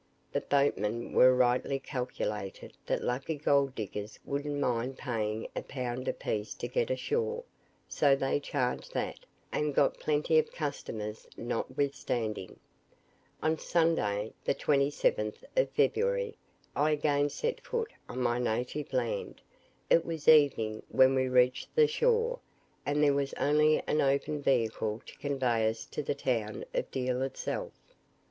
The 0.31 0.41
boatmen 0.41 1.13
there 1.13 1.31
rightly 1.35 1.77
calculated 1.77 2.73
that 2.87 3.03
lucky 3.03 3.35
gold 3.35 3.75
diggers 3.75 4.17
wouldn't 4.25 4.59
mind 4.59 4.97
paying 4.97 5.47
a 5.55 5.61
pound 5.61 6.07
a 6.07 6.13
piece 6.13 6.55
to 6.55 6.67
get 6.67 6.89
ashore, 6.89 7.43
so 7.87 8.15
they 8.15 8.39
charged 8.39 8.95
that, 8.95 9.19
and 9.51 9.75
got 9.75 9.99
plenty 9.99 10.39
of 10.39 10.51
customers 10.51 11.27
notwithstanding. 11.37 12.59
On 13.43 13.59
Sunday, 13.59 14.33
the 14.43 14.55
27th 14.55 15.43
of 15.55 15.69
February, 15.69 16.35
I 16.75 16.89
again 16.89 17.29
set 17.29 17.61
foot 17.61 17.91
on 18.09 18.21
my 18.21 18.39
native 18.39 18.93
land. 18.93 19.39
It 19.87 20.03
was 20.03 20.27
evening 20.27 20.81
when 20.89 21.13
we 21.13 21.29
reached 21.29 21.75
the 21.75 21.85
shore, 21.85 22.39
and 22.87 23.03
there 23.03 23.13
was 23.13 23.35
only 23.35 23.83
an 23.85 24.01
open 24.01 24.41
vehicle 24.41 25.03
to 25.05 25.15
convey 25.19 25.69
us 25.69 25.85
to 25.85 26.01
the 26.01 26.15
town 26.15 26.65
of 26.73 26.89
Deal 26.89 27.21
itself. 27.21 27.73